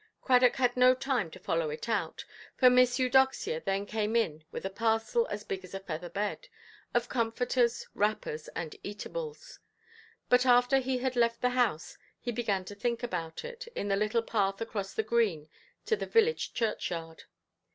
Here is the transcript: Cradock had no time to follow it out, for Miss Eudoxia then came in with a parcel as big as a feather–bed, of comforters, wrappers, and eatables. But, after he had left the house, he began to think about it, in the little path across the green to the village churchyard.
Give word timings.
Cradock 0.19 0.55
had 0.55 0.75
no 0.75 0.95
time 0.95 1.29
to 1.29 1.37
follow 1.37 1.69
it 1.69 1.87
out, 1.87 2.25
for 2.57 2.71
Miss 2.71 2.97
Eudoxia 2.97 3.59
then 3.59 3.85
came 3.85 4.15
in 4.15 4.43
with 4.51 4.65
a 4.65 4.69
parcel 4.71 5.27
as 5.29 5.43
big 5.43 5.63
as 5.63 5.75
a 5.75 5.79
feather–bed, 5.79 6.47
of 6.95 7.07
comforters, 7.07 7.87
wrappers, 7.93 8.47
and 8.55 8.75
eatables. 8.81 9.59
But, 10.27 10.43
after 10.43 10.79
he 10.79 10.97
had 10.97 11.15
left 11.15 11.41
the 11.41 11.49
house, 11.51 11.99
he 12.19 12.31
began 12.31 12.65
to 12.65 12.73
think 12.73 13.03
about 13.03 13.45
it, 13.45 13.67
in 13.75 13.89
the 13.89 13.95
little 13.95 14.23
path 14.23 14.59
across 14.59 14.91
the 14.91 15.03
green 15.03 15.47
to 15.85 15.95
the 15.95 16.07
village 16.07 16.51
churchyard. 16.55 17.25